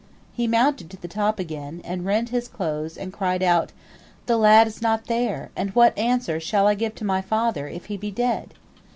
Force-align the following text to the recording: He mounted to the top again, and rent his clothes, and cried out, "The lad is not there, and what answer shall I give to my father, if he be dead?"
He 0.33 0.47
mounted 0.47 0.89
to 0.89 0.97
the 0.97 1.07
top 1.07 1.37
again, 1.37 1.79
and 1.85 2.03
rent 2.07 2.29
his 2.29 2.47
clothes, 2.47 2.97
and 2.97 3.13
cried 3.13 3.43
out, 3.43 3.71
"The 4.25 4.35
lad 4.35 4.65
is 4.65 4.81
not 4.81 5.05
there, 5.05 5.51
and 5.55 5.69
what 5.75 5.95
answer 5.95 6.39
shall 6.39 6.65
I 6.65 6.73
give 6.73 6.95
to 6.95 7.05
my 7.05 7.21
father, 7.21 7.67
if 7.67 7.85
he 7.85 7.97
be 7.97 8.09
dead?" 8.09 8.55